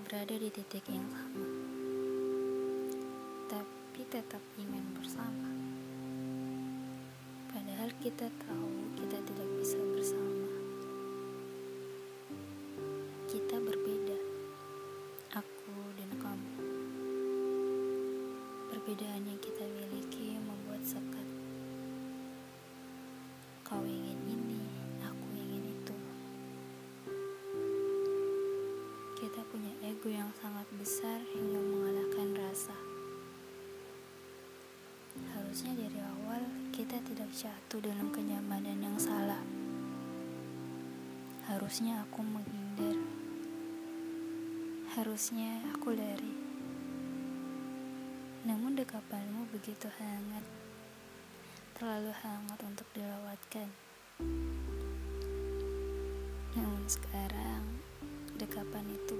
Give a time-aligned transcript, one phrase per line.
[0.00, 1.44] berada di titik yang sama,
[3.44, 5.52] tapi tetap ingin bersama.
[7.52, 10.48] Padahal kita tahu kita tidak bisa bersama.
[13.28, 14.18] Kita berbeda,
[15.36, 16.56] aku dan kamu.
[18.72, 19.28] Perbedaan
[30.66, 32.74] sangat besar hingga mengalahkan rasa.
[35.30, 36.42] Harusnya dari awal
[36.74, 39.38] kita tidak jatuh dalam kenyamanan yang salah.
[41.46, 42.98] Harusnya aku menghindar.
[44.98, 46.34] Harusnya aku lari.
[48.42, 50.42] Namun dekapanmu begitu hangat.
[51.78, 53.70] Terlalu hangat untuk dilewatkan.
[56.58, 57.62] Namun sekarang
[58.34, 59.14] dekapan itu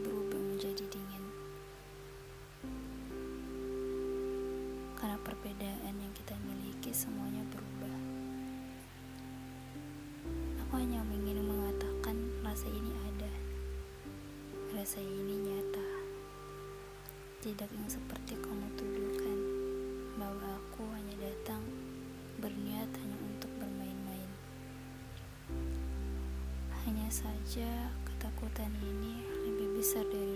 [4.96, 7.96] Karena perbedaan yang kita miliki semuanya berubah.
[10.64, 13.32] Aku hanya ingin mengatakan rasa ini ada.
[14.72, 15.88] Rasa ini nyata.
[17.44, 19.38] Tidak yang seperti kamu tuduhkan
[20.16, 21.60] bahwa aku hanya datang
[22.40, 24.30] berniat hanya untuk bermain-main.
[26.88, 30.35] Hanya saja ketakutan ini lebih besar dari